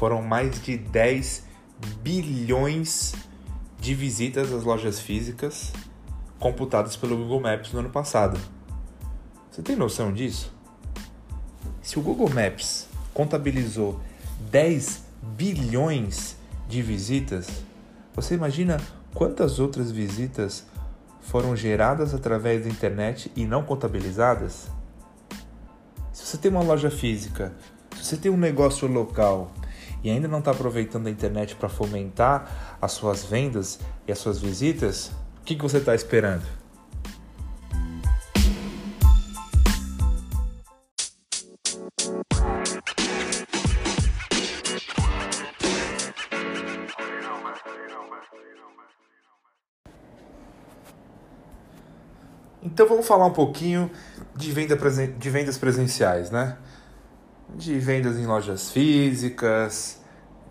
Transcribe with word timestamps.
foram 0.00 0.22
mais 0.22 0.62
de 0.62 0.78
10 0.78 1.44
bilhões 2.02 3.14
de 3.78 3.94
visitas 3.94 4.50
às 4.50 4.64
lojas 4.64 4.98
físicas 4.98 5.74
computadas 6.38 6.96
pelo 6.96 7.18
Google 7.18 7.40
Maps 7.40 7.70
no 7.74 7.80
ano 7.80 7.90
passado. 7.90 8.40
Você 9.50 9.60
tem 9.60 9.76
noção 9.76 10.10
disso? 10.10 10.50
Se 11.82 11.98
o 11.98 12.02
Google 12.02 12.30
Maps 12.30 12.88
contabilizou 13.12 14.00
10 14.50 15.04
bilhões 15.36 16.34
de 16.66 16.80
visitas, 16.80 17.62
você 18.14 18.36
imagina 18.36 18.80
quantas 19.12 19.58
outras 19.58 19.92
visitas 19.92 20.64
foram 21.20 21.54
geradas 21.54 22.14
através 22.14 22.62
da 22.62 22.70
internet 22.70 23.30
e 23.36 23.44
não 23.44 23.62
contabilizadas? 23.62 24.68
Se 26.10 26.24
você 26.24 26.38
tem 26.38 26.50
uma 26.50 26.62
loja 26.62 26.90
física, 26.90 27.52
se 27.98 28.02
você 28.02 28.16
tem 28.16 28.32
um 28.32 28.38
negócio 28.38 28.88
local 28.88 29.52
e 30.02 30.10
ainda 30.10 30.28
não 30.28 30.38
está 30.38 30.50
aproveitando 30.50 31.06
a 31.06 31.10
internet 31.10 31.54
para 31.56 31.68
fomentar 31.68 32.76
as 32.80 32.92
suas 32.92 33.24
vendas 33.24 33.78
e 34.06 34.12
as 34.12 34.18
suas 34.18 34.38
visitas, 34.40 35.12
o 35.40 35.44
que, 35.44 35.54
que 35.54 35.62
você 35.62 35.78
está 35.78 35.94
esperando? 35.94 36.60
Então 52.62 52.88
vamos 52.88 53.06
falar 53.06 53.26
um 53.26 53.32
pouquinho 53.32 53.90
de, 54.34 54.52
venda 54.52 54.76
de 55.18 55.30
vendas 55.30 55.58
presenciais, 55.58 56.30
né? 56.30 56.56
De 57.54 57.78
vendas 57.78 58.16
em 58.16 58.26
lojas 58.26 58.70
físicas, 58.70 60.00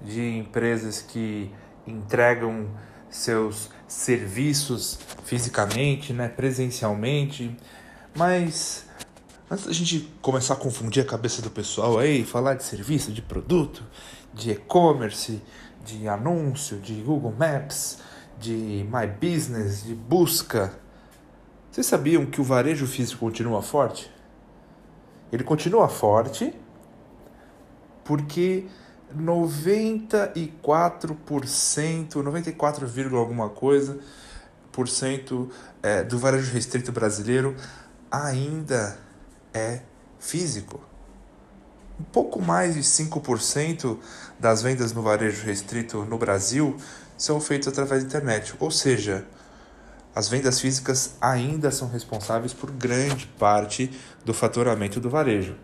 de 0.02 0.38
empresas 0.38 1.02
que 1.02 1.52
entregam 1.88 2.68
seus 3.10 3.70
serviços 3.88 5.00
fisicamente, 5.24 6.14
né, 6.14 6.28
presencialmente. 6.28 7.56
Mas 8.16 8.86
antes 9.50 9.66
da 9.66 9.74
gente 9.74 10.12
começar 10.22 10.54
a 10.54 10.58
confundir 10.58 11.04
a 11.04 11.06
cabeça 11.06 11.42
do 11.42 11.50
pessoal 11.50 11.98
aí, 11.98 12.24
falar 12.24 12.54
de 12.54 12.64
serviço, 12.64 13.12
de 13.12 13.22
produto, 13.22 13.84
de 14.34 14.52
e-commerce, 14.52 15.42
de 15.84 16.08
anúncio, 16.08 16.80
de 16.80 16.96
Google 17.02 17.34
Maps, 17.38 18.00
de 18.38 18.86
My 18.90 19.08
Business, 19.08 19.84
de 19.84 19.96
busca, 19.96 20.74
vocês 21.72 21.86
sabiam 21.86 22.26
que 22.26 22.42
o 22.42 22.44
varejo 22.44 22.88
físico 22.88 23.20
continua 23.20 23.62
forte? 23.62 24.12
Ele 25.32 25.44
continua 25.44 25.88
forte 25.88 26.54
porque 28.10 28.66
94%, 29.16 32.16
94, 32.16 33.16
alguma 33.16 33.50
coisa 33.50 34.00
por 34.72 34.90
cento 34.90 35.48
é, 35.84 36.04
do 36.04 36.18
varejo 36.18 36.52
restrito 36.52 36.92
brasileiro 36.92 37.56
ainda 38.10 38.98
é 39.54 39.82
físico. 40.20 40.82
Um 42.00 42.04
pouco 42.06 42.42
mais 42.42 42.74
de 42.74 42.82
5% 42.82 44.00
das 44.40 44.64
vendas 44.64 44.92
no 44.92 45.04
varejo 45.04 45.46
restrito 45.46 46.04
no 46.06 46.18
Brasil 46.18 46.76
são 47.16 47.40
feitas 47.40 47.68
através 47.68 48.02
da 48.02 48.08
internet, 48.08 48.56
ou 48.60 48.72
seja, 48.72 49.24
as 50.16 50.28
vendas 50.28 50.60
físicas 50.60 51.14
ainda 51.22 51.70
são 51.70 51.88
responsáveis 51.88 52.54
por 52.54 52.72
grande 52.72 53.28
parte 53.38 53.92
do 54.26 54.34
faturamento 54.34 55.00
do 55.00 55.12
varejo. 55.12 55.56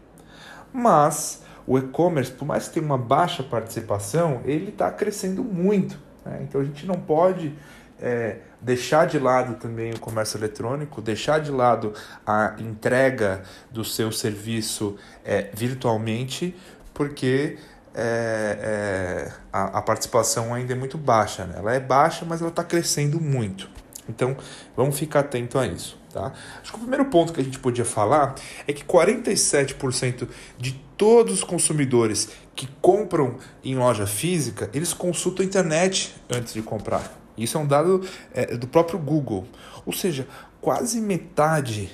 Mas 0.72 1.44
o 1.68 1.78
e-commerce, 1.78 2.32
por 2.32 2.46
mais 2.46 2.68
que 2.68 2.76
tenha 2.76 2.86
uma 2.86 2.98
baixa 2.98 3.44
participação, 3.44 4.42
ele 4.46 4.70
está 4.70 4.92
crescendo 4.92 5.44
muito. 5.44 6.00
Né? 6.26 6.42
Então 6.44 6.62
a 6.62 6.64
gente 6.64 6.86
não 6.86 6.96
pode 6.96 7.54
é, 8.00 8.38
deixar 8.62 9.08
de 9.08 9.18
lado 9.18 9.56
também 9.56 9.92
o 9.92 10.00
comércio 10.00 10.38
eletrônico, 10.38 11.02
deixar 11.02 11.40
de 11.40 11.52
lado 11.52 11.94
a 12.26 12.56
entrega 12.60 13.44
do 13.72 13.84
seu 13.84 14.12
serviço 14.12 14.96
é, 15.24 15.50
virtualmente, 15.54 16.56
porque 16.94 17.58
é, 17.94 19.28
é 19.28 19.34
a, 19.52 19.80
a, 19.80 19.82
participação 19.82 20.54
ainda 20.54 20.74
é 20.74 20.76
muito 20.76 20.98
baixa. 20.98 21.46
Né? 21.46 21.56
Ela 21.58 21.74
é 21.74 21.80
baixa, 21.80 22.26
mas 22.26 22.42
ela 22.42 22.50
está 22.50 22.64
crescendo 22.64 23.20
muito. 23.20 23.70
Então, 24.08 24.38
vamos 24.76 25.00
ficar 25.00 25.22
atento 25.22 25.58
a 25.58 25.66
isso. 25.66 25.98
Tá? 26.14 26.32
Acho 26.62 26.72
que 26.72 26.78
o 26.78 26.82
primeiro 26.82 27.06
ponto 27.06 27.34
que 27.34 27.42
a 27.42 27.44
gente 27.44 27.60
podia 27.60 27.86
falar 27.86 28.36
é 28.68 28.72
que 28.72 28.84
47% 28.84 30.28
de 30.58 30.85
todos 30.98 31.34
os 31.34 31.44
consumidores 31.44 32.30
que 32.56 32.68
compram 32.82 33.38
em 33.64 33.76
loja 33.76 34.08
física, 34.08 34.70
eles 34.74 34.94
consultam 34.94 35.44
a 35.44 35.48
internet 35.48 36.16
antes 36.30 36.54
de 36.54 36.62
comprar. 36.62 37.14
Isso 37.38 37.58
é 37.58 37.62
um 37.62 37.68
dado 37.68 38.08
é, 38.34 38.56
do 38.56 38.68
próprio 38.68 38.98
Google. 38.98 39.46
Ou 39.86 39.94
seja, 39.94 40.28
quase 40.62 41.02
metade 41.02 41.92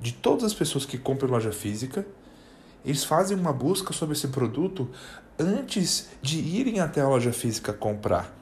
de 0.00 0.12
todas 0.12 0.44
as 0.44 0.54
pessoas 0.54 0.86
que 0.86 0.98
compram 0.98 1.28
em 1.28 1.32
loja 1.32 1.52
física, 1.52 2.06
eles 2.84 3.04
fazem 3.04 3.36
uma 3.36 3.52
busca 3.52 3.92
sobre 3.92 4.14
esse 4.14 4.28
produto 4.28 4.88
antes 5.38 6.08
de 6.22 6.38
irem 6.38 6.80
até 6.80 7.00
a 7.00 7.08
loja 7.08 7.32
física 7.32 7.72
comprar. 7.72 8.34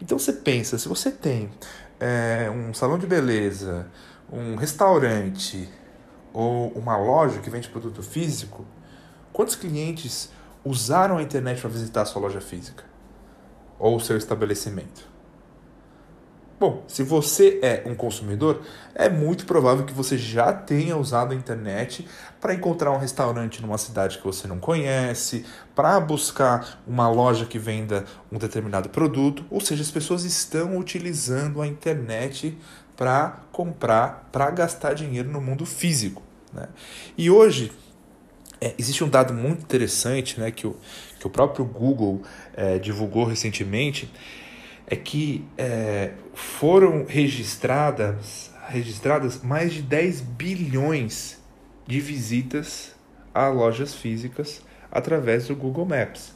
Então 0.00 0.18
você 0.18 0.32
pensa, 0.32 0.78
se 0.78 0.88
você 0.88 1.10
tem 1.10 1.50
é, 2.00 2.50
um 2.50 2.74
salão 2.74 2.98
de 2.98 3.06
beleza, 3.06 3.86
um 4.32 4.56
restaurante 4.56 5.68
ou 6.32 6.68
uma 6.72 6.96
loja 6.96 7.40
que 7.40 7.50
vende 7.50 7.68
produto 7.68 8.02
físico, 8.02 8.64
quantos 9.34 9.56
clientes 9.56 10.30
usaram 10.64 11.18
a 11.18 11.22
internet 11.22 11.60
para 11.60 11.68
visitar 11.68 12.02
a 12.02 12.04
sua 12.06 12.22
loja 12.22 12.40
física 12.40 12.84
ou 13.78 13.96
o 13.96 14.00
seu 14.00 14.16
estabelecimento? 14.16 15.12
Bom, 16.58 16.84
se 16.86 17.02
você 17.02 17.58
é 17.60 17.82
um 17.84 17.96
consumidor, 17.96 18.62
é 18.94 19.08
muito 19.08 19.44
provável 19.44 19.84
que 19.84 19.92
você 19.92 20.16
já 20.16 20.52
tenha 20.52 20.96
usado 20.96 21.32
a 21.32 21.34
internet 21.34 22.06
para 22.40 22.54
encontrar 22.54 22.92
um 22.92 22.96
restaurante 22.96 23.60
numa 23.60 23.76
cidade 23.76 24.18
que 24.18 24.24
você 24.24 24.46
não 24.46 24.60
conhece, 24.60 25.44
para 25.74 25.98
buscar 25.98 26.80
uma 26.86 27.08
loja 27.08 27.44
que 27.44 27.58
venda 27.58 28.04
um 28.30 28.38
determinado 28.38 28.88
produto, 28.88 29.44
ou 29.50 29.60
seja, 29.60 29.82
as 29.82 29.90
pessoas 29.90 30.24
estão 30.24 30.78
utilizando 30.78 31.60
a 31.60 31.66
internet 31.66 32.56
para 32.96 33.40
comprar, 33.50 34.28
para 34.30 34.48
gastar 34.52 34.94
dinheiro 34.94 35.28
no 35.28 35.40
mundo 35.40 35.66
físico. 35.66 36.22
Né? 36.52 36.68
E 37.18 37.28
hoje 37.28 37.72
é, 38.64 38.74
existe 38.78 39.04
um 39.04 39.08
dado 39.08 39.34
muito 39.34 39.62
interessante 39.62 40.40
né, 40.40 40.50
que, 40.50 40.66
o, 40.66 40.74
que 41.20 41.26
o 41.26 41.30
próprio 41.30 41.66
Google 41.66 42.22
é, 42.56 42.78
divulgou 42.78 43.24
recentemente 43.24 44.10
é 44.86 44.96
que 44.96 45.44
é, 45.58 46.12
foram 46.32 47.04
registradas, 47.06 48.50
registradas 48.68 49.42
mais 49.42 49.74
de 49.74 49.82
10 49.82 50.22
bilhões 50.22 51.38
de 51.86 52.00
visitas 52.00 52.94
a 53.34 53.48
lojas 53.48 53.94
físicas 53.94 54.62
através 54.90 55.48
do 55.48 55.54
Google 55.54 55.84
Maps. 55.84 56.32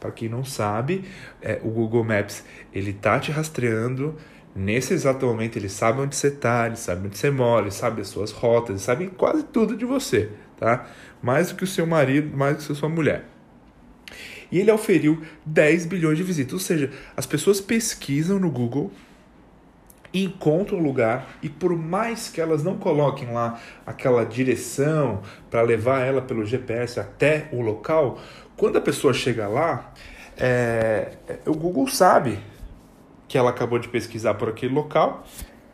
Para 0.00 0.10
quem 0.10 0.28
não 0.28 0.44
sabe, 0.44 1.04
é, 1.40 1.60
o 1.62 1.68
Google 1.68 2.02
Maps 2.02 2.42
ele 2.72 2.92
tá 2.92 3.20
te 3.20 3.30
rastreando 3.30 4.16
nesse 4.54 4.94
exato 4.94 5.26
momento. 5.26 5.56
Ele 5.56 5.68
sabe 5.68 6.00
onde 6.00 6.16
você 6.16 6.28
está, 6.28 6.66
ele 6.66 6.76
sabe 6.76 7.06
onde 7.06 7.16
você 7.16 7.30
mora, 7.30 7.66
ele 7.66 7.70
sabe 7.70 8.00
as 8.00 8.08
suas 8.08 8.32
rotas, 8.32 8.70
ele 8.70 8.78
sabe 8.80 9.06
quase 9.08 9.44
tudo 9.44 9.76
de 9.76 9.84
você, 9.84 10.30
tá? 10.58 10.86
Mais 11.22 11.50
do 11.50 11.56
que 11.56 11.64
o 11.64 11.66
seu 11.66 11.86
marido, 11.86 12.36
mais 12.36 12.56
do 12.56 12.66
que 12.66 12.72
a 12.72 12.74
sua 12.74 12.88
mulher 12.88 13.24
e 14.50 14.58
ele 14.58 14.70
auferiu 14.70 15.22
10 15.44 15.86
bilhões 15.86 16.16
de 16.16 16.22
visitas. 16.22 16.52
Ou 16.52 16.58
seja, 16.58 16.90
as 17.16 17.26
pessoas 17.26 17.60
pesquisam 17.60 18.38
no 18.38 18.50
Google, 18.50 18.90
encontram 20.12 20.78
o 20.78 20.82
lugar 20.82 21.28
e 21.42 21.48
por 21.48 21.76
mais 21.76 22.28
que 22.28 22.40
elas 22.40 22.62
não 22.64 22.78
coloquem 22.78 23.30
lá 23.30 23.60
aquela 23.84 24.24
direção 24.24 25.22
para 25.50 25.60
levar 25.62 26.00
ela 26.00 26.22
pelo 26.22 26.44
GPS 26.44 26.98
até 26.98 27.48
o 27.52 27.60
local, 27.60 28.18
quando 28.56 28.78
a 28.78 28.80
pessoa 28.80 29.12
chega 29.12 29.46
lá, 29.46 29.92
é, 30.36 31.12
o 31.46 31.52
Google 31.52 31.86
sabe 31.88 32.38
que 33.28 33.36
ela 33.36 33.50
acabou 33.50 33.78
de 33.78 33.88
pesquisar 33.88 34.34
por 34.34 34.48
aquele 34.48 34.72
local 34.72 35.24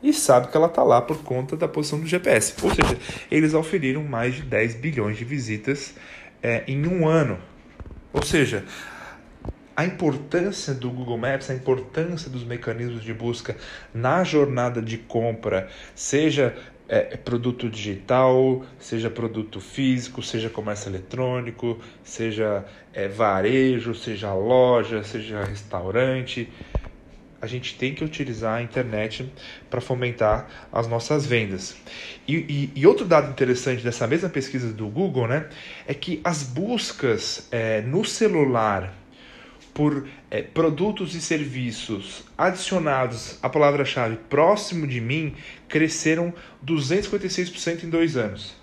e 0.04 0.12
sabe 0.12 0.48
que 0.48 0.56
ela 0.56 0.66
está 0.66 0.84
lá 0.84 1.02
por 1.02 1.24
conta 1.24 1.56
da 1.56 1.66
posição 1.66 1.98
do 1.98 2.06
GPS. 2.06 2.54
Ou 2.62 2.72
seja, 2.72 2.96
eles 3.30 3.54
auferiram 3.54 4.04
mais 4.04 4.36
de 4.36 4.42
10 4.42 4.76
bilhões 4.76 5.16
de 5.16 5.24
visitas 5.24 5.94
é, 6.40 6.62
em 6.68 6.86
um 6.86 7.08
ano 7.08 7.38
ou 8.14 8.22
seja, 8.22 8.64
a 9.74 9.84
importância 9.84 10.72
do 10.72 10.88
Google 10.88 11.18
Maps, 11.18 11.50
a 11.50 11.54
importância 11.54 12.30
dos 12.30 12.44
mecanismos 12.44 13.02
de 13.02 13.12
busca 13.12 13.56
na 13.92 14.22
jornada 14.22 14.80
de 14.80 14.96
compra, 14.96 15.68
seja 15.96 16.56
é, 16.88 17.16
produto 17.16 17.68
digital, 17.68 18.64
seja 18.78 19.10
produto 19.10 19.60
físico, 19.60 20.22
seja 20.22 20.48
comércio 20.48 20.88
eletrônico, 20.88 21.80
seja 22.04 22.64
é, 22.92 23.08
varejo, 23.08 23.96
seja 23.96 24.32
loja, 24.32 25.02
seja 25.02 25.42
restaurante. 25.42 26.48
A 27.44 27.46
gente 27.46 27.76
tem 27.76 27.94
que 27.94 28.02
utilizar 28.02 28.58
a 28.58 28.62
internet 28.62 29.30
para 29.68 29.80
fomentar 29.80 30.48
as 30.72 30.88
nossas 30.88 31.26
vendas. 31.26 31.76
E, 32.26 32.34
e, 32.34 32.72
e, 32.74 32.86
outro 32.86 33.04
dado 33.04 33.30
interessante 33.30 33.84
dessa 33.84 34.06
mesma 34.06 34.28
pesquisa 34.28 34.72
do 34.72 34.88
Google 34.88 35.28
né, 35.28 35.48
é 35.86 35.92
que 35.92 36.20
as 36.24 36.42
buscas 36.42 37.46
é, 37.50 37.82
no 37.82 38.04
celular 38.04 38.94
por 39.74 40.08
é, 40.30 40.40
produtos 40.40 41.14
e 41.14 41.20
serviços 41.20 42.24
adicionados 42.38 43.38
à 43.42 43.50
palavra-chave 43.50 44.16
próximo 44.30 44.86
de 44.86 45.00
mim 45.00 45.34
cresceram 45.68 46.32
256% 46.64 47.84
em 47.84 47.90
dois 47.90 48.16
anos. 48.16 48.54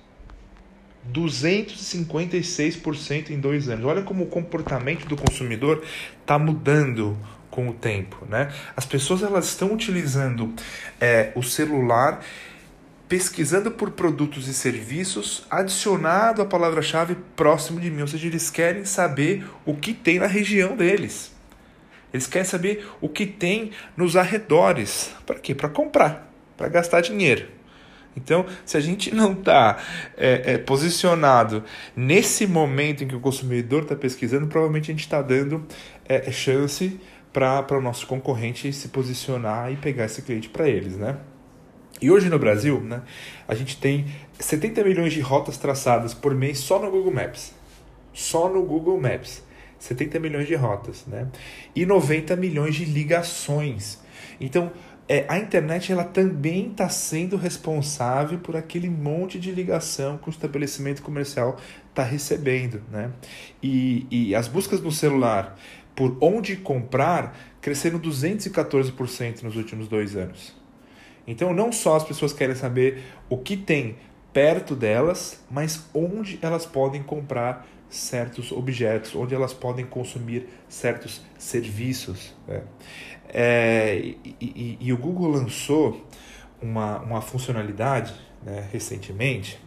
256% 1.11 3.31
em 3.31 3.39
dois 3.39 3.67
anos. 3.69 3.85
Olha 3.85 4.03
como 4.03 4.23
o 4.23 4.27
comportamento 4.27 5.07
do 5.07 5.17
consumidor 5.17 5.83
está 6.21 6.37
mudando 6.37 7.17
com 7.51 7.69
o 7.69 7.73
tempo, 7.73 8.25
né? 8.27 8.51
As 8.75 8.85
pessoas 8.85 9.21
elas 9.21 9.45
estão 9.49 9.73
utilizando 9.73 10.51
é, 10.99 11.31
o 11.35 11.43
celular 11.43 12.21
pesquisando 13.07 13.69
por 13.69 13.91
produtos 13.91 14.47
e 14.47 14.53
serviços 14.53 15.45
adicionado 15.49 16.41
à 16.41 16.45
palavra-chave 16.45 17.17
próximo 17.35 17.77
de 17.77 17.91
mim, 17.91 17.99
ou 18.01 18.07
seja, 18.07 18.25
eles 18.25 18.49
querem 18.49 18.85
saber 18.85 19.45
o 19.65 19.75
que 19.75 19.93
tem 19.93 20.17
na 20.17 20.27
região 20.27 20.77
deles. 20.77 21.35
Eles 22.13 22.25
querem 22.25 22.47
saber 22.47 22.87
o 23.01 23.09
que 23.09 23.25
tem 23.25 23.71
nos 23.97 24.15
arredores. 24.15 25.11
Para 25.25 25.37
quê? 25.39 25.53
Para 25.53 25.67
comprar, 25.67 26.31
para 26.55 26.69
gastar 26.69 27.01
dinheiro. 27.01 27.47
Então, 28.15 28.45
se 28.65 28.77
a 28.77 28.79
gente 28.79 29.11
não 29.15 29.33
está 29.33 29.77
é, 30.17 30.53
é, 30.53 30.57
posicionado 30.57 31.65
nesse 31.93 32.47
momento 32.47 33.03
em 33.03 33.07
que 33.07 33.15
o 33.15 33.19
consumidor 33.19 33.83
está 33.83 33.95
pesquisando, 33.95 34.47
provavelmente 34.47 34.89
a 34.89 34.93
gente 34.93 35.03
está 35.03 35.21
dando 35.21 35.65
é, 36.07 36.31
chance 36.31 36.97
para 37.31 37.77
o 37.77 37.81
nosso 37.81 38.07
concorrente 38.07 38.71
se 38.73 38.89
posicionar 38.89 39.71
e 39.71 39.77
pegar 39.77 40.05
esse 40.05 40.21
cliente 40.21 40.49
para 40.49 40.67
eles, 40.67 40.97
né? 40.97 41.17
E 42.01 42.09
hoje 42.09 42.29
no 42.29 42.39
Brasil, 42.39 42.81
né, 42.81 43.03
a 43.47 43.53
gente 43.53 43.77
tem 43.77 44.07
70 44.39 44.83
milhões 44.83 45.13
de 45.13 45.21
rotas 45.21 45.57
traçadas 45.57 46.13
por 46.13 46.33
mês 46.33 46.57
só 46.59 46.79
no 46.79 46.89
Google 46.89 47.13
Maps. 47.13 47.53
Só 48.11 48.49
no 48.49 48.63
Google 48.63 48.99
Maps. 48.99 49.43
70 49.77 50.19
milhões 50.19 50.47
de 50.47 50.55
rotas, 50.55 51.05
né? 51.07 51.27
E 51.75 51.85
90 51.85 52.35
milhões 52.35 52.75
de 52.75 52.85
ligações. 52.85 53.99
Então, 54.39 54.71
é, 55.07 55.25
a 55.27 55.37
internet 55.37 55.91
ela 55.91 56.03
também 56.03 56.69
está 56.69 56.87
sendo 56.87 57.35
responsável 57.35 58.39
por 58.39 58.55
aquele 58.55 58.89
monte 58.89 59.39
de 59.39 59.51
ligação 59.51 60.17
que 60.17 60.29
o 60.29 60.31
estabelecimento 60.31 61.01
comercial 61.01 61.57
está 61.89 62.03
recebendo, 62.03 62.81
né? 62.91 63.11
E, 63.61 64.07
e 64.09 64.35
as 64.35 64.47
buscas 64.47 64.81
no 64.81 64.91
celular 64.91 65.57
por 65.95 66.17
onde 66.21 66.55
comprar 66.55 67.37
cresceram 67.61 67.99
214% 67.99 69.43
nos 69.43 69.55
últimos 69.55 69.87
dois 69.87 70.15
anos. 70.15 70.55
Então, 71.27 71.53
não 71.53 71.71
só 71.71 71.95
as 71.95 72.03
pessoas 72.03 72.33
querem 72.33 72.55
saber 72.55 73.03
o 73.29 73.37
que 73.37 73.55
tem 73.55 73.97
perto 74.33 74.75
delas, 74.75 75.43
mas 75.49 75.85
onde 75.93 76.39
elas 76.41 76.65
podem 76.65 77.03
comprar 77.03 77.67
certos 77.89 78.51
objetos, 78.51 79.13
onde 79.15 79.35
elas 79.35 79.53
podem 79.53 79.85
consumir 79.85 80.47
certos 80.69 81.21
serviços. 81.37 82.33
Né? 82.47 82.63
É, 83.27 83.97
e, 83.97 84.35
e, 84.39 84.77
e, 84.79 84.93
o 84.93 84.97
Google 84.97 85.29
lançou 85.29 86.05
uma, 86.61 86.99
uma 86.99 87.21
funcionalidade 87.21 88.13
né, 88.43 88.67
recentemente, 88.71 89.59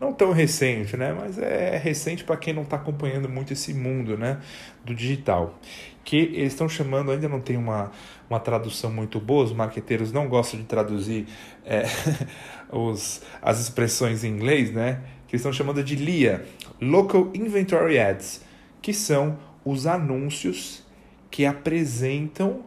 não 0.00 0.14
tão 0.14 0.32
recente, 0.32 0.96
né, 0.96 1.12
mas 1.12 1.38
é 1.38 1.76
recente 1.76 2.24
para 2.24 2.36
quem 2.36 2.54
não 2.54 2.62
está 2.62 2.76
acompanhando 2.76 3.28
muito 3.28 3.52
esse 3.52 3.74
mundo 3.74 4.16
né, 4.16 4.40
do 4.82 4.94
digital, 4.94 5.58
que 6.02 6.16
eles 6.16 6.54
estão 6.54 6.68
chamando, 6.68 7.10
ainda 7.10 7.28
não 7.28 7.40
tem 7.40 7.56
uma, 7.56 7.92
uma 8.28 8.40
tradução 8.40 8.90
muito 8.90 9.20
boa, 9.20 9.44
os 9.44 9.52
marqueteiros 9.52 10.10
não 10.10 10.26
gostam 10.26 10.58
de 10.58 10.66
traduzir 10.66 11.26
é, 11.66 11.84
os, 12.72 13.20
as 13.42 13.60
expressões 13.60 14.24
em 14.24 14.28
inglês, 14.28 14.72
né, 14.72 15.02
que 15.28 15.36
eles 15.36 15.42
estão 15.42 15.52
chamando 15.52 15.84
de 15.84 15.94
LIA, 15.96 16.46
Local 16.80 17.30
Inventory 17.34 17.98
Ads, 17.98 18.42
que 18.80 18.94
são 18.94 19.38
os 19.62 19.86
anúncios 19.86 20.82
que 21.30 21.44
apresentam 21.44 22.64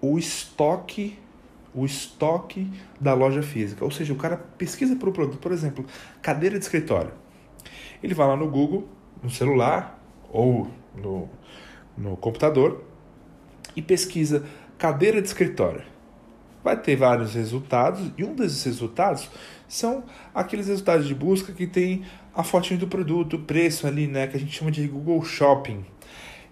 o 0.00 0.18
estoque 0.18 1.18
o 1.74 1.84
estoque 1.84 2.70
da 3.00 3.14
loja 3.14 3.42
física. 3.42 3.84
Ou 3.84 3.90
seja, 3.90 4.12
o 4.12 4.16
cara 4.16 4.36
pesquisa 4.36 4.96
por 4.96 5.08
um 5.08 5.12
produto, 5.12 5.38
por 5.38 5.52
exemplo, 5.52 5.84
cadeira 6.20 6.58
de 6.58 6.64
escritório. 6.64 7.12
Ele 8.02 8.14
vai 8.14 8.26
lá 8.26 8.36
no 8.36 8.48
Google, 8.48 8.86
no 9.22 9.30
celular 9.30 10.02
ou 10.30 10.68
no, 10.96 11.28
no 11.96 12.16
computador 12.16 12.84
e 13.76 13.82
pesquisa 13.82 14.44
cadeira 14.76 15.20
de 15.20 15.28
escritório. 15.28 15.82
Vai 16.62 16.76
ter 16.76 16.96
vários 16.96 17.34
resultados 17.34 18.12
e 18.16 18.24
um 18.24 18.34
desses 18.34 18.62
resultados 18.64 19.28
são 19.66 20.04
aqueles 20.34 20.66
resultados 20.66 21.06
de 21.06 21.14
busca 21.14 21.52
que 21.52 21.66
tem 21.66 22.04
a 22.34 22.42
fotinho 22.42 22.78
do 22.78 22.86
produto, 22.86 23.36
o 23.36 23.38
preço 23.40 23.86
ali, 23.86 24.06
né, 24.06 24.26
que 24.26 24.36
a 24.36 24.40
gente 24.40 24.52
chama 24.52 24.70
de 24.70 24.86
Google 24.86 25.22
Shopping. 25.22 25.84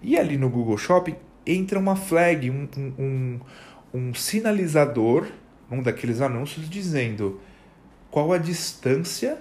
E 0.01 0.17
ali 0.17 0.37
no 0.37 0.49
Google 0.49 0.77
Shopping 0.77 1.15
entra 1.45 1.79
uma 1.79 1.95
flag, 1.95 2.49
um, 2.49 2.67
um, 2.77 3.39
um 3.93 4.13
sinalizador, 4.13 5.27
um 5.69 5.81
daqueles 5.81 6.21
anúncios, 6.21 6.69
dizendo 6.69 7.39
qual 8.09 8.33
a 8.33 8.37
distância 8.37 9.37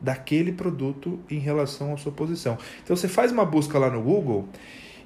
daquele 0.00 0.52
produto 0.52 1.18
em 1.30 1.38
relação 1.38 1.94
à 1.94 1.96
sua 1.96 2.12
posição. 2.12 2.58
Então 2.82 2.94
você 2.94 3.08
faz 3.08 3.32
uma 3.32 3.44
busca 3.44 3.78
lá 3.78 3.90
no 3.90 4.02
Google 4.02 4.48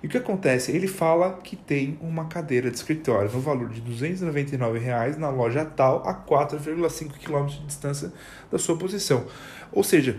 e 0.03 0.07
o 0.07 0.11
que 0.11 0.17
acontece? 0.17 0.73
Ele 0.73 0.89
fala 0.89 1.39
que 1.45 1.55
tem 1.55 1.99
uma 2.01 2.25
cadeira 2.25 2.71
de 2.71 2.77
escritório 2.77 3.31
no 3.31 3.41
valor 3.41 3.69
de 3.69 3.81
299 3.81 4.79
reais 4.79 5.19
na 5.19 5.29
loja 5.29 5.65
tal 5.65 6.09
a 6.09 6.15
4,5 6.15 7.13
km 7.19 7.47
de 7.47 7.67
distância 7.67 8.13
da 8.51 8.59
sua 8.59 8.77
posição. 8.79 9.27
Ou 9.71 9.85
seja, 9.85 10.17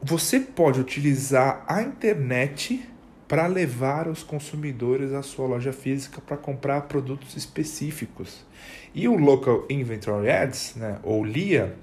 você 0.00 0.38
pode 0.38 0.80
utilizar 0.80 1.64
a 1.66 1.82
internet 1.82 2.88
para 3.30 3.46
levar 3.46 4.08
os 4.08 4.24
consumidores 4.24 5.12
à 5.12 5.22
sua 5.22 5.46
loja 5.46 5.72
física 5.72 6.20
para 6.20 6.36
comprar 6.36 6.80
produtos 6.88 7.36
específicos. 7.36 8.44
E 8.92 9.06
o 9.06 9.16
Local 9.16 9.66
Inventory 9.70 10.28
Ads, 10.28 10.74
né, 10.74 10.98
ou 11.04 11.24
LIA, 11.24 11.76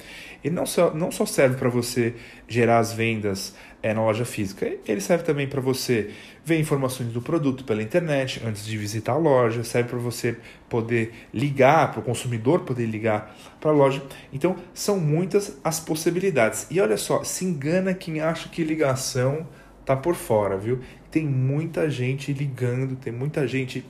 ele 0.44 0.54
não 0.54 0.66
só, 0.66 0.94
não 0.94 1.10
só 1.10 1.26
serve 1.26 1.56
para 1.56 1.70
você 1.70 2.16
gerar 2.50 2.80
as 2.80 2.92
vendas 2.92 3.56
é, 3.82 3.94
na 3.94 4.02
loja 4.02 4.26
física, 4.26 4.70
ele 4.86 5.00
serve 5.00 5.24
também 5.24 5.48
para 5.48 5.62
você 5.62 6.12
ver 6.44 6.60
informações 6.60 7.14
do 7.14 7.22
produto 7.22 7.64
pela 7.64 7.82
internet 7.82 8.42
antes 8.46 8.66
de 8.66 8.78
visitar 8.78 9.14
a 9.14 9.18
loja, 9.18 9.64
serve 9.64 9.88
para 9.88 10.00
você 10.00 10.36
poder 10.68 11.14
ligar, 11.34 11.92
para 11.92 12.02
o 12.02 12.04
consumidor 12.04 12.66
poder 12.66 12.88
ligar 12.88 13.34
para 13.62 13.72
a 13.72 13.74
loja. 13.74 14.04
Então, 14.34 14.58
são 14.74 15.00
muitas 15.00 15.58
as 15.64 15.80
possibilidades. 15.80 16.68
E 16.70 16.82
olha 16.82 16.98
só, 16.98 17.24
se 17.24 17.46
engana 17.46 17.94
quem 17.94 18.20
acha 18.20 18.50
que 18.50 18.66
ligação 18.66 19.48
tá 19.88 19.96
por 19.96 20.16
fora, 20.16 20.58
viu? 20.58 20.82
Tem 21.10 21.26
muita 21.26 21.90
gente 21.90 22.34
ligando, 22.34 22.98
tem 22.98 23.14
muita 23.14 23.48
gente 23.48 23.86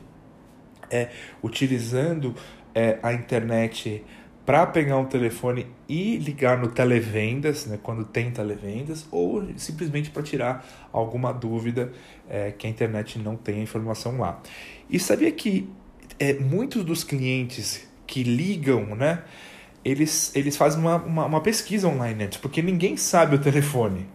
é, 0.92 1.10
utilizando 1.42 2.36
é, 2.74 3.00
a 3.02 3.12
internet 3.12 4.04
para 4.46 4.66
pegar 4.68 4.98
um 4.98 5.06
telefone 5.06 5.66
e 5.90 6.18
ligar 6.18 6.60
no 6.60 6.68
televendas, 6.68 7.66
né, 7.66 7.80
quando 7.82 8.06
tem 8.06 8.30
televendas, 8.30 9.08
ou 9.12 9.44
simplesmente 9.58 10.12
para 10.12 10.22
tirar 10.22 10.66
alguma 10.94 11.34
dúvida 11.34 11.92
é, 12.30 12.52
que 12.52 12.68
a 12.68 12.70
internet 12.70 13.18
não 13.18 13.36
tem 13.36 13.56
a 13.56 13.64
informação 13.64 14.20
lá. 14.20 14.40
E 14.88 15.00
sabia 15.00 15.32
que 15.32 15.68
é, 16.20 16.34
muitos 16.36 16.86
dos 16.86 17.04
clientes 17.04 17.90
que 18.06 18.24
ligam, 18.24 18.96
né, 18.96 19.24
eles, 19.84 20.34
eles 20.36 20.56
fazem 20.56 20.80
uma, 20.80 20.98
uma, 20.98 21.26
uma 21.26 21.42
pesquisa 21.42 21.88
online 21.88 22.26
antes, 22.26 22.38
porque 22.38 22.62
ninguém 22.62 22.96
sabe 22.96 23.36
o 23.36 23.40
telefone. 23.40 24.06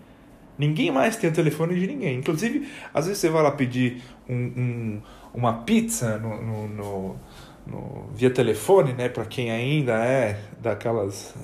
Ninguém 0.58 0.90
mais 0.90 1.16
tem 1.16 1.30
o 1.30 1.32
telefone 1.32 1.78
de 1.78 1.86
ninguém. 1.86 2.18
Inclusive, 2.18 2.68
às 2.92 3.06
vezes 3.06 3.20
você 3.20 3.28
vai 3.28 3.42
lá 3.42 3.50
pedir 3.50 4.02
um, 4.28 4.34
um 4.34 5.02
uma 5.34 5.62
pizza 5.62 6.18
no, 6.18 6.42
no, 6.42 6.68
no, 6.68 7.16
no, 7.66 8.10
via 8.14 8.30
telefone, 8.30 8.92
né? 8.92 9.08
Para 9.08 9.24
quem 9.24 9.50
ainda 9.50 9.94
é 10.04 10.38
daquelas, 10.60 11.34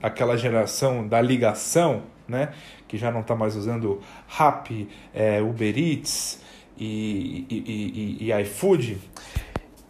daquela 0.00 0.36
geração 0.36 1.06
da 1.06 1.20
ligação, 1.20 2.02
né? 2.26 2.52
Que 2.88 2.98
já 2.98 3.10
não 3.10 3.20
está 3.20 3.34
mais 3.34 3.56
usando 3.56 4.00
Rappi, 4.26 4.88
é, 5.14 5.40
Uber 5.40 5.78
Eats 5.78 6.40
e, 6.76 7.46
e, 7.48 8.18
e, 8.20 8.30
e 8.30 8.42
iFood. 8.42 8.98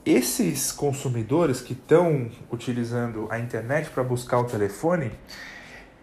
Esses 0.04 0.71
consumidores 0.71 1.61
que 1.61 1.73
estão 1.73 2.30
utilizando 2.52 3.26
a 3.28 3.40
internet 3.40 3.90
para 3.90 4.04
buscar 4.04 4.38
o 4.38 4.45
telefone, 4.45 5.11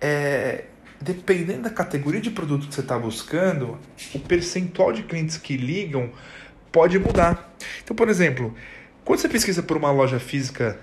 é, 0.02 0.66
dependendo 1.04 1.64
da 1.64 1.70
categoria 1.70 2.22
de 2.22 2.32
produto 2.32 2.68
que 2.68 2.74
você 2.74 2.82
está 2.82 2.98
buscando, 2.98 3.78
o 4.14 4.20
percentual 4.20 4.94
de 4.94 5.04
clientes 5.04 5.38
que 5.38 5.58
ligam 5.58 6.10
pode 6.72 6.98
mudar. 6.98 7.54
Então, 7.84 7.96
por 7.96 8.10
exemplo, 8.10 8.56
quando 9.04 9.20
você 9.20 9.30
pesquisa 9.30 9.62
por 9.62 9.78
uma 9.78 9.92
loja 9.92 10.20
física 10.20 10.80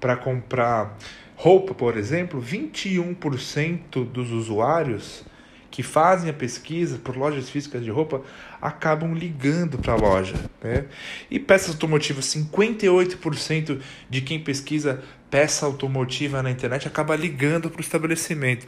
para 0.00 0.16
comprar 0.16 0.98
roupa, 1.36 1.72
por 1.72 1.96
exemplo, 1.96 2.42
21% 2.42 4.04
dos 4.04 4.30
usuários 4.30 5.24
que 5.70 5.82
fazem 5.84 6.28
a 6.28 6.32
pesquisa 6.32 6.98
por 6.98 7.16
lojas 7.16 7.48
físicas 7.48 7.84
de 7.84 7.90
roupa 7.90 8.22
acabam 8.60 9.14
ligando 9.14 9.78
para 9.78 9.92
a 9.92 9.96
loja. 9.96 10.34
Né? 10.62 10.86
E 11.30 11.38
peças 11.38 11.70
automotivas, 11.70 12.26
58% 12.26 13.80
de 14.10 14.20
quem 14.20 14.40
pesquisa 14.40 15.02
peça 15.30 15.64
automotiva 15.64 16.42
na 16.42 16.50
internet 16.50 16.88
acaba 16.88 17.14
ligando 17.14 17.70
para 17.70 17.78
o 17.78 17.80
estabelecimento. 17.80 18.66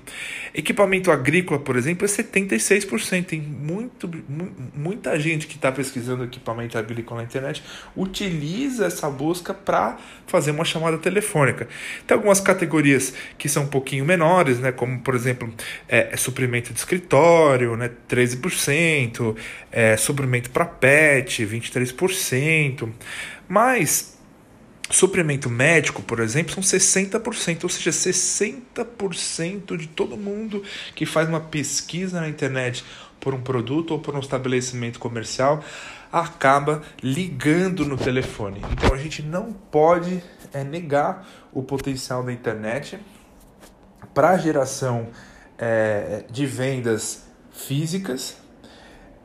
Equipamento 0.54 1.10
agrícola, 1.10 1.58
por 1.58 1.76
exemplo, 1.76 2.04
é 2.04 2.08
76%. 2.08 3.24
Tem 3.24 3.40
muito, 3.40 4.08
muita 4.74 5.18
gente 5.18 5.46
que 5.46 5.56
está 5.56 5.72
pesquisando 5.72 6.24
equipamento 6.24 6.78
agrícola 6.78 7.22
na 7.22 7.26
internet 7.26 7.62
utiliza 7.96 8.86
essa 8.86 9.10
busca 9.10 9.52
para 9.52 9.98
fazer 10.26 10.52
uma 10.52 10.64
chamada 10.64 10.96
telefônica. 10.98 11.68
Tem 12.06 12.14
algumas 12.14 12.40
categorias 12.40 13.12
que 13.36 13.48
são 13.48 13.64
um 13.64 13.68
pouquinho 13.68 14.04
menores, 14.04 14.58
né, 14.60 14.70
como 14.70 15.00
por 15.00 15.14
exemplo 15.14 15.52
é, 15.88 16.10
é 16.12 16.16
suprimento 16.16 16.72
de 16.72 16.78
escritório, 16.78 17.76
né, 17.76 17.90
13%, 18.08 19.36
é, 19.70 19.96
suprimento 19.96 20.50
para 20.50 20.64
pet, 20.64 21.44
23%, 21.44 22.88
mas 23.48 24.12
Suprimento 24.92 25.48
médico, 25.48 26.02
por 26.02 26.20
exemplo, 26.20 26.52
são 26.52 26.62
60%, 26.62 27.64
ou 27.64 27.68
seja, 27.70 27.90
60% 27.90 29.74
de 29.78 29.88
todo 29.88 30.18
mundo 30.18 30.62
que 30.94 31.06
faz 31.06 31.30
uma 31.30 31.40
pesquisa 31.40 32.20
na 32.20 32.28
internet 32.28 32.84
por 33.18 33.32
um 33.32 33.40
produto 33.40 33.92
ou 33.92 34.00
por 34.00 34.14
um 34.14 34.18
estabelecimento 34.18 34.98
comercial 34.98 35.64
acaba 36.12 36.82
ligando 37.02 37.86
no 37.86 37.96
telefone. 37.96 38.60
Então 38.70 38.92
a 38.92 38.98
gente 38.98 39.22
não 39.22 39.50
pode 39.50 40.22
é, 40.52 40.62
negar 40.62 41.26
o 41.54 41.62
potencial 41.62 42.22
da 42.22 42.30
internet 42.30 42.98
para 44.12 44.32
a 44.32 44.36
geração 44.36 45.08
é, 45.56 46.26
de 46.30 46.44
vendas 46.44 47.24
físicas 47.50 48.36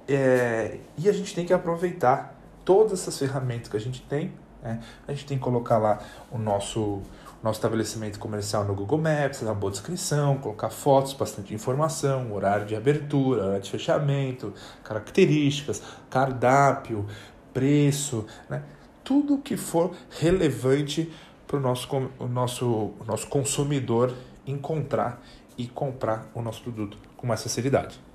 é, 0.08 0.78
e 0.98 1.10
a 1.10 1.12
gente 1.12 1.36
tem 1.36 1.46
que 1.46 1.52
aproveitar 1.52 2.40
todas 2.64 3.02
essas 3.02 3.20
ferramentas 3.20 3.70
que 3.70 3.76
a 3.76 3.82
gente 3.82 4.02
tem 4.04 4.32
né? 4.68 4.80
A 5.08 5.14
gente 5.14 5.26
tem 5.26 5.38
que 5.38 5.44
colocar 5.44 5.78
lá 5.78 6.00
o 6.30 6.38
nosso, 6.38 7.02
nosso 7.42 7.58
estabelecimento 7.58 8.20
comercial 8.20 8.66
no 8.66 8.76
Google 8.76 8.98
Maps, 8.98 9.42
uma 9.42 9.54
boa 9.54 9.72
descrição, 9.72 10.38
colocar 10.38 10.70
fotos, 10.70 11.14
bastante 11.14 11.54
informação, 11.54 12.34
horário 12.34 12.66
de 12.66 12.76
abertura, 12.76 13.44
horário 13.44 13.62
de 13.62 13.72
fechamento, 13.72 14.54
características, 14.84 15.82
cardápio, 16.10 17.06
preço, 17.54 18.26
né? 18.50 18.62
tudo 19.04 19.38
que 19.38 19.56
for 19.56 19.96
relevante 20.20 21.12
para 21.48 21.58
o 21.58 21.60
nosso, 21.62 21.88
o 22.20 22.28
nosso, 22.28 22.66
o 22.66 23.04
nosso 23.08 23.28
consumidor 23.28 24.14
encontrar 24.46 25.22
e 25.58 25.66
comprar 25.66 26.30
o 26.36 26.42
nosso 26.42 26.62
produto 26.62 26.98
com 27.16 27.26
mais 27.26 27.42
facilidade. 27.42 28.07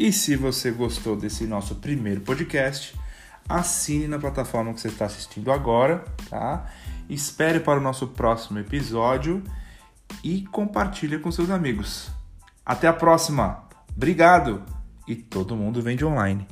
E 0.00 0.14
se 0.14 0.34
você 0.34 0.70
gostou 0.70 1.14
desse 1.14 1.44
nosso 1.44 1.74
primeiro 1.74 2.22
podcast, 2.22 2.98
assine 3.46 4.08
na 4.08 4.18
plataforma 4.18 4.72
que 4.72 4.80
você 4.80 4.88
está 4.88 5.04
assistindo 5.04 5.52
agora, 5.52 6.06
tá? 6.30 6.72
Espere 7.06 7.60
para 7.60 7.78
o 7.78 7.82
nosso 7.82 8.06
próximo 8.06 8.58
episódio 8.58 9.44
e 10.24 10.46
compartilhe 10.46 11.18
com 11.18 11.30
seus 11.30 11.50
amigos. 11.50 12.10
Até 12.64 12.88
a 12.88 12.94
próxima. 12.94 13.68
Obrigado 13.94 14.62
e 15.06 15.14
todo 15.14 15.54
mundo 15.54 15.82
vende 15.82 16.02
online. 16.02 16.48